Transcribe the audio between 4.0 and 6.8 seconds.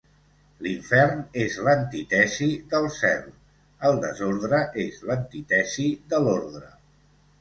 desordre és l'antítesi de l'ordre.